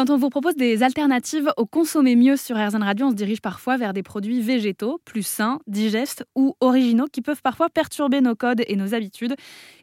Quand 0.00 0.08
on 0.08 0.16
vous 0.16 0.30
propose 0.30 0.56
des 0.56 0.82
alternatives 0.82 1.52
au 1.58 1.66
consommer 1.66 2.16
mieux 2.16 2.38
sur 2.38 2.56
RZN 2.56 2.82
Radio, 2.82 3.08
on 3.08 3.10
se 3.10 3.16
dirige 3.16 3.42
parfois 3.42 3.76
vers 3.76 3.92
des 3.92 4.02
produits 4.02 4.40
végétaux, 4.40 4.98
plus 5.04 5.22
sains, 5.22 5.58
digestes 5.66 6.24
ou 6.34 6.56
originaux 6.60 7.04
qui 7.04 7.20
peuvent 7.20 7.42
parfois 7.42 7.68
perturber 7.68 8.22
nos 8.22 8.34
codes 8.34 8.62
et 8.66 8.76
nos 8.76 8.94
habitudes. 8.94 9.34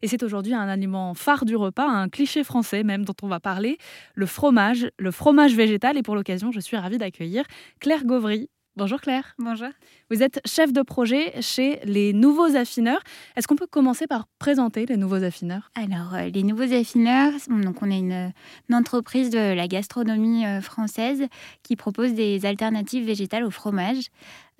Et 0.02 0.08
c'est 0.08 0.24
aujourd'hui 0.24 0.56
un 0.56 0.68
aliment 0.68 1.14
phare 1.14 1.46
du 1.46 1.56
repas, 1.56 1.88
un 1.88 2.10
cliché 2.10 2.44
français 2.44 2.82
même 2.82 3.06
dont 3.06 3.14
on 3.22 3.28
va 3.28 3.40
parler, 3.40 3.78
le 4.16 4.26
fromage, 4.26 4.90
le 4.98 5.12
fromage 5.12 5.54
végétal. 5.54 6.00
Et 6.00 6.02
pour 6.02 6.16
l'occasion, 6.16 6.52
je 6.52 6.62
suis 6.62 6.78
ravie 6.78 6.98
d'accueillir 6.98 7.44
Claire 7.80 8.04
Gauvry, 8.04 8.50
Bonjour 8.78 9.02
Claire. 9.02 9.34
Bonjour. 9.40 9.70
Vous 10.12 10.22
êtes 10.22 10.40
chef 10.46 10.72
de 10.72 10.84
projet 10.84 11.42
chez 11.42 11.80
les 11.84 12.14
Nouveaux 12.14 12.56
Affineurs. 12.56 13.02
Est-ce 13.36 13.48
qu'on 13.48 13.56
peut 13.56 13.66
commencer 13.66 14.06
par 14.06 14.28
présenter 14.38 14.86
les 14.86 14.98
Nouveaux 14.98 15.24
Affineurs? 15.24 15.72
Alors, 15.74 16.14
euh, 16.14 16.30
les 16.30 16.44
Nouveaux 16.44 16.72
Affineurs, 16.72 17.34
donc 17.50 17.82
on 17.82 17.90
est 17.90 17.98
une, 17.98 18.32
entreprise 18.72 19.32
de 19.32 19.56
la 19.56 19.68
gastronomie 19.68 20.46
euh, 20.46 20.62
française 20.62 21.26
qui 21.64 21.76
propose 21.76 22.14
des 22.14 22.46
alternatives 22.46 23.04
végétales 23.04 23.46
au 23.46 23.50
fromage. 23.50 24.10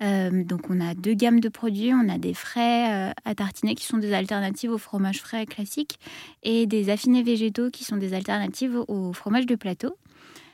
Euh, 0.02 0.42
donc, 0.42 0.68
on 0.68 0.80
a 0.80 0.94
deux 0.94 1.14
gammes 1.14 1.38
de 1.38 1.48
produits. 1.48 1.92
On 1.94 2.08
a 2.08 2.18
des 2.18 2.34
frais 2.34 3.12
à 3.24 3.34
tartiner 3.36 3.76
qui 3.76 3.86
sont 3.86 3.98
des 3.98 4.12
alternatives 4.12 4.72
au 4.72 4.78
fromage 4.78 5.20
frais 5.20 5.46
classique 5.46 6.00
et 6.42 6.66
des 6.66 6.90
affinés 6.90 7.22
végétaux 7.22 7.70
qui 7.70 7.84
sont 7.84 7.96
des 7.96 8.14
alternatives 8.14 8.82
au 8.88 9.12
fromage 9.12 9.46
de 9.46 9.54
plateau. 9.54 9.96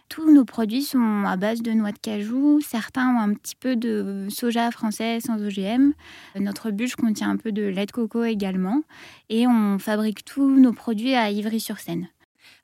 Tous 0.09 0.33
nos 0.33 0.45
produits 0.45 0.83
sont 0.83 1.25
à 1.27 1.37
base 1.37 1.63
de 1.63 1.73
noix 1.73 1.93
de 1.93 1.99
cajou. 1.99 2.61
Certains 2.61 3.09
ont 3.17 3.21
un 3.21 3.35
petit 3.35 3.57
peu 3.57 3.75
de 3.75 4.27
soja 4.31 4.71
français 4.71 5.19
sans 5.21 5.43
OGM. 5.43 5.93
Notre 6.39 6.71
bûche 6.71 6.95
contient 6.95 7.31
un 7.31 7.37
peu 7.37 7.53
de 7.53 7.63
lait 7.63 7.87
de 7.87 7.93
coco 7.93 8.25
également. 8.25 8.83
Et 9.29 9.47
on 9.47 9.79
fabrique 9.79 10.25
tous 10.25 10.61
nos 10.61 10.73
produits 10.73 11.15
à 11.15 11.31
Ivry-sur-Seine. 11.31 12.09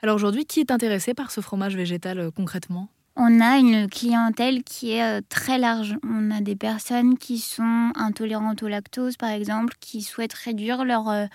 Alors 0.02 0.16
aujourd'hui, 0.16 0.44
qui 0.44 0.60
est 0.60 0.70
intéressé 0.70 1.14
par 1.14 1.30
ce 1.30 1.40
fromage 1.40 1.76
végétal 1.76 2.18
euh, 2.18 2.30
concrètement? 2.30 2.88
On 3.16 3.40
a 3.40 3.58
une 3.58 3.88
clientèle 3.88 4.62
qui 4.62 4.92
est 4.92 5.02
euh, 5.02 5.20
très 5.28 5.58
large. 5.58 5.96
On 6.08 6.30
a 6.30 6.40
des 6.40 6.56
personnes 6.56 7.18
qui 7.18 7.38
sont 7.38 7.92
intolérantes 7.94 8.62
au 8.62 8.68
lactose, 8.68 9.16
par 9.16 9.30
exemple, 9.30 9.74
qui 9.80 10.00
souhaitent 10.02 10.32
réduire 10.32 10.84
leur, 10.84 11.08
euh, 11.08 11.26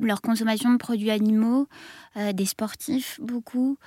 leur 0.00 0.22
consommation 0.22 0.70
de 0.70 0.76
produits 0.76 1.10
animaux, 1.10 1.68
euh, 2.16 2.32
des 2.32 2.46
sportifs 2.46 3.20
beaucoup 3.22 3.78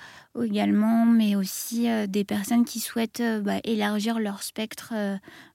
également, 0.42 1.06
mais 1.06 1.36
aussi 1.36 1.86
des 2.08 2.24
personnes 2.24 2.64
qui 2.64 2.80
souhaitent 2.80 3.22
bah, 3.42 3.60
élargir 3.64 4.18
leur 4.18 4.42
spectre 4.42 4.92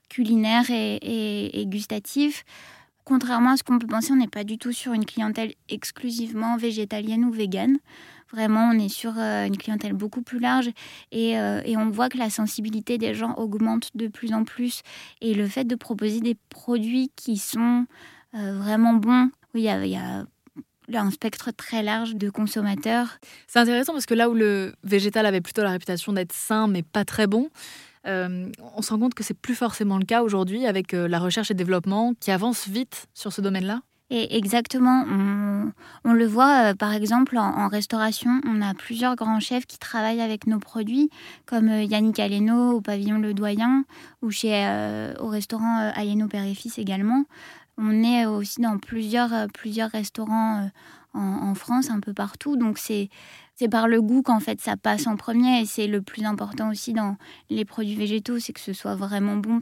culinaire 0.09 0.65
et, 0.69 1.65
gustatif. 1.67 2.43
Contrairement 3.05 3.52
à 3.52 3.57
ce 3.57 3.63
qu'on 3.63 3.80
peut 3.80 3.87
penser, 3.87 4.11
on 4.11 4.17
n'est 4.17 4.27
pas 4.27 4.43
du 4.43 4.57
tout 4.57 4.71
sur 4.71 4.93
une 4.93 5.05
clientèle 5.05 5.53
exclusivement 5.67 6.57
végétalienne 6.57 7.25
ou 7.25 7.31
végane. 7.31 7.77
Vraiment, 8.31 8.69
on 8.71 8.77
est 8.77 8.89
sur 8.89 9.13
euh, 9.17 9.45
une 9.45 9.57
clientèle 9.57 9.93
beaucoup 9.93 10.21
plus 10.21 10.39
large 10.39 10.69
euh, 11.15 11.61
et, 11.65 11.77
on 11.77 11.89
voit 11.89 12.09
que 12.09 12.17
la 12.17 12.30
sensibilité 12.30 12.97
des 12.97 13.15
gens 13.15 13.33
augmente 13.35 13.89
de 13.95 14.07
plus 14.07 14.33
en 14.33 14.43
plus. 14.43 14.83
Et 15.21 15.33
le 15.33 15.47
fait 15.47 15.63
de 15.63 15.75
proposer 15.75 16.19
des 16.19 16.35
produits 16.49 17.11
qui 17.15 17.37
sont 17.37 17.85
euh, 18.35 18.57
vraiment 18.59 18.93
bons, 18.93 19.31
oui, 19.55 19.61
il 19.61 19.87
y 19.87 19.95
a, 19.95 20.25
un 20.98 21.12
spectre 21.12 21.52
très 21.52 21.84
large 21.84 22.16
de 22.16 22.30
consommateurs. 22.30 23.20
C'est 23.48 23.59
intéressant 23.59 23.94
parce 23.94 24.06
que 24.06 24.14
là 24.14 24.30
où 24.30 24.34
le 24.34 24.73
végétal 24.84 25.26
avait 25.26 25.42
plutôt 25.42 25.62
la 25.62 25.72
réputation 25.72 26.14
d'être 26.14 26.34
sain 26.34 26.68
mais 26.68 26.84
pas 26.84 27.06
très 27.06 27.28
bon, 27.28 27.50
on 28.06 28.82
se 28.82 28.90
rend 28.90 29.00
compte 29.00 29.14
que 29.14 29.23
c'est 29.23 29.38
plus 29.38 29.54
forcément 29.54 30.00
le 30.00 30.06
cas 30.06 30.23
aujourd'hui 30.23 30.66
avec 30.66 30.94
la 30.94 31.20
recherche 31.20 31.52
et 31.52 31.54
développement 31.54 32.14
qui 32.20 32.32
avance 32.32 32.67
vite 32.67 33.06
sur 33.14 33.32
ce 33.32 33.42
domaine-là. 33.42 33.82
Et 34.12 34.38
exactement, 34.38 35.06
on, 36.04 36.14
le 36.14 36.26
voit 36.26 36.72
euh, 36.72 36.73
par 36.73 36.94
exemple 36.94 37.38
en, 37.38 37.67
restauration, 37.67 38.42
on 38.44 38.60
a 38.60 38.73
plusieurs 38.73 39.16
grands 39.16 39.40
chefs 39.40 39.67
qui 39.67 39.78
travaillent 39.78 40.22
avec 40.22 40.48
nos 40.48 40.58
produits, 40.58 41.12
comme 41.45 41.70
euh, 41.70 41.84
Yannick 41.84 42.20
Aleno 42.20 42.72
au 42.72 42.82
pavillon 42.82 43.20
Le 43.20 43.36
Doyen 43.36 43.84
ou 44.23 44.32
chez, 44.32 44.66
euh, 44.66 45.14
au 45.20 45.28
restaurant 45.28 45.92
Aleno 45.94 46.28
Père 46.28 46.44
et 46.44 46.56
Fils 46.56 46.80
également. 46.80 47.26
On 47.81 48.03
est 48.03 48.25
aussi 48.25 48.61
dans 48.61 48.77
plusieurs, 48.77 49.48
plusieurs 49.54 49.89
restaurants 49.89 50.70
en, 51.14 51.20
en, 51.20 51.55
France, 51.55 51.89
un 51.89 51.99
peu 51.99 52.14
partout. 52.14 52.58
Donc 52.58 52.77
c'est 52.77 53.09
par 53.71 53.87
le 53.87 54.02
goût 54.02 54.21
qu'en 54.21 54.39
fait 54.39 54.61
ça 54.61 54.77
passe 54.77 55.08
en 55.08 55.17
premier 55.17 55.61
et 55.61 55.65
c'est 55.65 55.87
le 55.87 56.02
plus 56.02 56.26
important 56.26 56.70
aussi 56.70 56.93
dans 56.93 57.17
les 57.49 57.65
produits 57.65 57.95
végétaux, 57.95 58.39
c'est 58.39 58.54
que 58.54 58.61
ce 58.61 58.73
soit 58.73 58.95
vraiment 58.95 59.36
bon. 59.36 59.61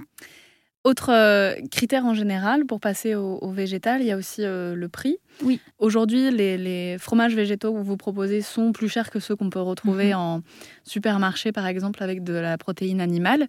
Autre 0.83 1.11
euh, 1.11 1.55
critère 1.69 2.05
en 2.05 2.13
général 2.13 2.65
pour 2.65 2.79
passer 2.79 3.13
au, 3.13 3.51
végétal, 3.51 4.01
il 4.01 4.07
y 4.07 4.11
a 4.11 4.15
aussi 4.15 4.43
euh, 4.45 4.73
le 4.73 4.87
prix. 4.87 5.17
Oui. 5.43 5.59
Aujourd'hui, 5.79 6.31
les, 6.31 6.97
fromages 6.97 7.35
végétaux 7.35 7.73
que 7.73 7.79
vous 7.79 7.97
proposez 7.97 8.41
sont 8.41 8.71
plus 8.71 8.87
chers 8.87 9.09
que 9.09 9.19
ceux 9.19 9.35
qu'on 9.35 9.49
peut 9.49 9.59
retrouver 9.59 10.09
mhm. 10.11 10.19
en 10.19 10.41
supermarché, 10.85 11.51
par 11.51 11.67
exemple, 11.67 12.01
avec 12.01 12.23
de 12.23 12.33
la 12.33 12.57
protéine 12.57 13.01
animale. 13.01 13.47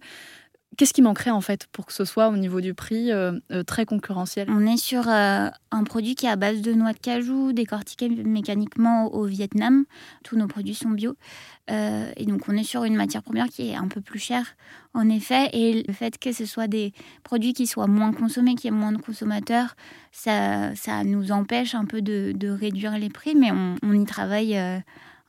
Qu'est-ce 0.79 0.93
qui 0.93 1.01
manquerait 1.01 1.29
en 1.29 1.41
fait 1.41 1.67
pour 1.73 1.85
que 1.85 1.91
ce 1.91 2.05
soit 2.05 2.29
au 2.29 2.37
niveau 2.37 2.61
du 2.61 2.73
prix 2.73 3.11
euh, 3.11 3.33
euh, 3.51 3.63
très 3.63 3.85
concurrentiel? 3.85 4.47
On 4.49 4.65
est 4.65 4.77
sur 4.77 5.09
euh, 5.09 5.49
un 5.71 5.83
produit 5.83 6.15
qui 6.15 6.25
est 6.25 6.29
à 6.29 6.37
base 6.37 6.61
de 6.61 6.71
noix 6.71 6.93
de 6.93 6.99
cajou, 6.99 7.51
décortiqué 7.51 8.07
mécaniquement 8.07 9.13
au, 9.13 9.25
Vietnam. 9.25 9.83
Tous 10.23 10.37
nos 10.37 10.47
produits 10.47 10.75
sont 10.75 10.91
bio. 10.91 11.17
et 11.67 12.25
donc 12.25 12.47
on 12.47 12.55
est 12.55 12.63
sur 12.63 12.85
une 12.85 12.95
matière 12.95 13.23
première 13.23 13.47
qui 13.47 13.71
est 13.71 13.75
un 13.75 13.89
peu 13.89 13.99
plus 13.99 14.19
chère 14.19 14.55
en 14.93 15.09
effet. 15.09 15.49
Et 15.51 15.83
le 15.85 15.91
fait 15.91 16.17
que 16.17 16.31
ce 16.31 16.45
soit 16.45 16.67
des 16.67 16.93
produits 17.25 17.51
qui 17.51 17.67
soient 17.67 17.87
moins 17.87 18.13
consommés, 18.13 18.55
qui 18.55 18.69
aient 18.69 18.71
moins 18.71 18.93
de 18.93 19.01
consommateurs, 19.01 19.75
ça, 20.13 20.73
ça 20.75 21.03
nous 21.03 21.33
empêche 21.33 21.75
un 21.75 21.83
peu 21.83 22.01
de, 22.01 22.49
réduire 22.49 22.97
les 22.97 23.09
prix, 23.09 23.35
mais 23.35 23.51
on 23.51 23.91
y 23.91 24.05
travaille 24.05 24.57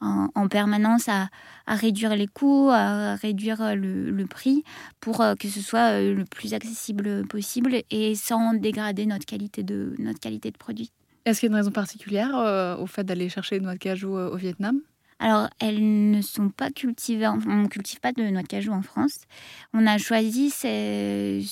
en, 0.01 0.49
permanence 0.49 1.09
à, 1.09 1.29
réduire 1.67 2.17
les 2.17 2.27
coûts, 2.27 2.71
à 2.71 3.15
réduire 3.17 3.75
le, 3.77 4.25
prix 4.27 4.65
pour 5.01 5.21
euh, 5.21 5.35
que 5.35 5.49
ce 5.49 5.61
soit 5.61 5.93
euh, 5.93 6.15
le 6.15 6.25
plus 6.25 6.55
accessible 6.55 7.27
possible 7.27 7.83
et 7.91 8.15
sans 8.15 8.55
dégrader 8.55 9.07
notre 9.07 9.27
qualité 9.27 9.63
de, 9.63 9.95
notre 9.99 10.21
qualité 10.21 10.51
de 10.51 10.57
produit. 10.57 10.91
Est-ce 11.25 11.41
qu'il 11.41 11.49
y 11.49 11.53
a 11.53 11.53
une 11.53 11.57
raison 11.57 11.71
particulière 11.71 12.37
euh, 12.37 12.77
au 12.77 12.87
fait 12.87 13.05
d'aller 13.05 13.29
chercher 13.29 13.59
des 13.59 13.65
noix 13.65 13.75
de 13.75 13.79
cajou 13.79 14.17
au 14.17 14.37
Vietnam? 14.37 14.81
Alors, 15.19 15.51
elles 15.59 16.11
ne 16.11 16.23
sont 16.23 16.49
pas 16.49 16.71
cultivées, 16.71 17.29
on 17.29 17.37
ne 17.37 17.69
cultive 17.69 18.01
pas 18.01 18.13
de 18.13 18.23
noix 18.23 18.43
de 18.43 18.47
cajou 18.47 18.73
en 18.73 18.81
France. 18.81 19.21
On 19.75 19.87
a 19.87 19.99
choisi 19.99 20.49
ces, 20.49 21.45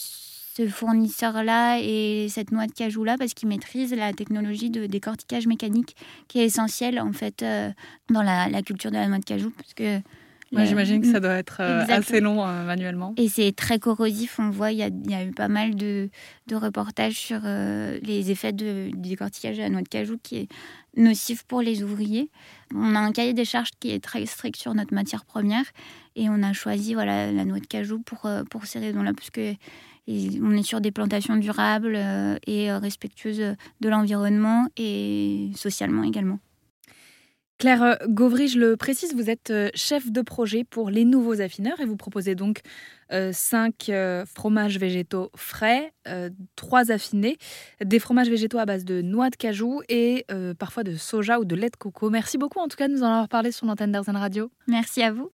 ce 0.58 0.66
fournisseur-là 0.66 1.78
et 1.80 2.26
cette 2.28 2.50
noix 2.50 2.66
de 2.66 2.72
cajou-là 2.72 3.16
parce 3.16 3.32
qu'ils 3.32 3.48
maîtrisent 3.48 3.94
la 3.94 4.12
technologie 4.12 4.70
de 4.70 4.86
décortiquage 4.86 5.46
mécanique 5.46 5.94
qui 6.26 6.40
est 6.40 6.46
essentielle 6.46 6.98
en 6.98 7.12
fait 7.12 7.42
euh, 7.42 7.70
dans 8.10 8.22
la, 8.22 8.48
culture 8.62 8.90
de 8.90 8.96
la 8.96 9.06
noix 9.06 9.18
de 9.18 9.24
cajou. 9.24 9.50
Parce 9.50 9.74
que 9.74 10.00
J'imagine 10.50 11.02
que 11.02 11.12
ça 11.12 11.20
doit 11.20 11.34
être 11.34 11.58
euh, 11.60 11.84
assez 11.88 12.20
long 12.20 12.44
euh, 12.44 12.64
manuellement. 12.64 13.12
Et 13.18 13.28
c'est 13.28 13.52
très 13.54 13.78
corrosif. 13.78 14.38
On 14.40 14.48
voit, 14.48 14.72
il 14.72 14.78
y, 14.78 14.82
a, 15.14 15.24
eu 15.24 15.30
pas 15.30 15.48
mal 15.48 15.76
de, 15.76 16.08
reportages 16.50 17.18
sur 17.18 17.40
les 17.44 18.30
effets 18.30 18.52
de, 18.52 18.88
du 18.90 19.10
décortiquage 19.10 19.58
de 19.58 19.62
la 19.62 19.68
noix 19.68 19.82
de 19.82 19.88
cajou 19.88 20.18
qui 20.20 20.38
est 20.38 20.48
nocif 20.96 21.44
pour 21.44 21.60
les 21.60 21.84
ouvriers. 21.84 22.30
On 22.74 22.96
a 22.96 22.98
un 22.98 23.12
cahier 23.12 23.34
des 23.34 23.44
charges 23.44 23.70
qui 23.78 23.90
est 23.90 24.02
très 24.02 24.24
strict 24.26 24.56
sur 24.56 24.74
notre 24.74 24.94
matière 24.94 25.24
première 25.24 25.66
et 26.16 26.30
on 26.30 26.42
a 26.42 26.52
choisi 26.54 26.94
voilà, 26.94 27.30
la 27.30 27.44
noix 27.44 27.60
de 27.60 27.66
cajou 27.66 28.00
pour, 28.00 28.28
pour 28.50 28.64
ces 28.64 28.78
raisons-là 28.78 29.12
parce 29.12 29.30
que 29.30 29.54
on 30.42 30.52
est 30.52 30.62
sur 30.62 30.80
des 30.80 30.90
plantations 30.90 31.36
durables 31.36 31.94
euh, 31.96 32.36
et 32.46 32.70
euh, 32.70 32.78
respectueuses 32.78 33.54
de 33.80 33.88
l'environnement 33.88 34.68
et 34.76 35.50
socialement 35.54 36.02
également. 36.02 36.38
Claire 37.58 37.82
euh, 37.82 37.94
Gauvry, 38.06 38.48
je 38.48 38.58
le 38.58 38.76
précise, 38.76 39.14
vous 39.14 39.28
êtes 39.28 39.52
chef 39.74 40.10
de 40.10 40.22
projet 40.22 40.64
pour 40.64 40.90
les 40.90 41.04
nouveaux 41.04 41.40
affineurs 41.40 41.80
et 41.80 41.84
vous 41.84 41.96
proposez 41.96 42.34
donc 42.34 42.60
cinq 43.32 43.90
fromages 44.26 44.78
végétaux 44.78 45.30
frais, 45.34 45.94
trois 46.56 46.92
affinés, 46.92 47.38
des 47.82 47.98
fromages 47.98 48.28
végétaux 48.28 48.58
à 48.58 48.66
base 48.66 48.84
de 48.84 49.00
noix 49.00 49.30
de 49.30 49.36
cajou 49.36 49.80
et 49.88 50.26
parfois 50.58 50.84
de 50.84 50.94
soja 50.94 51.40
ou 51.40 51.46
de 51.46 51.56
lait 51.56 51.70
de 51.70 51.76
coco. 51.76 52.10
Merci 52.10 52.36
beaucoup 52.36 52.58
en 52.58 52.68
tout 52.68 52.76
cas 52.76 52.86
de 52.86 52.92
nous 52.92 53.02
en 53.02 53.06
avoir 53.06 53.28
parlé 53.28 53.50
sur 53.50 53.66
l'antenne 53.66 53.92
d'Arzen 53.92 54.14
Radio. 54.14 54.50
Merci 54.66 55.02
à 55.02 55.10
vous. 55.10 55.30